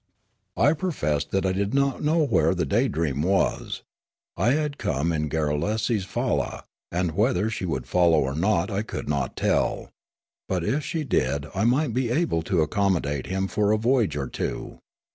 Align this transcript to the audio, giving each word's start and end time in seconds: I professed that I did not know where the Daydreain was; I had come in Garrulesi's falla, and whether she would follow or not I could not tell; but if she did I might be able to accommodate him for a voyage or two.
I 0.57 0.73
professed 0.73 1.29
that 1.29 1.45
I 1.45 1.51
did 1.51 1.75
not 1.75 2.01
know 2.01 2.25
where 2.25 2.55
the 2.55 2.65
Daydreain 2.65 3.21
was; 3.21 3.83
I 4.35 4.53
had 4.53 4.79
come 4.79 5.11
in 5.11 5.29
Garrulesi's 5.29 6.05
falla, 6.05 6.63
and 6.91 7.11
whether 7.11 7.51
she 7.51 7.65
would 7.67 7.85
follow 7.85 8.19
or 8.19 8.33
not 8.33 8.71
I 8.71 8.81
could 8.81 9.07
not 9.07 9.35
tell; 9.37 9.91
but 10.49 10.63
if 10.63 10.83
she 10.83 11.03
did 11.03 11.45
I 11.53 11.65
might 11.65 11.93
be 11.93 12.09
able 12.09 12.41
to 12.49 12.63
accommodate 12.63 13.27
him 13.27 13.47
for 13.47 13.71
a 13.71 13.77
voyage 13.77 14.15
or 14.15 14.27
two. 14.27 14.79